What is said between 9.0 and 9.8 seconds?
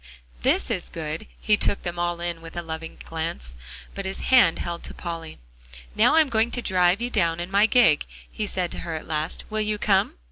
last. "Will you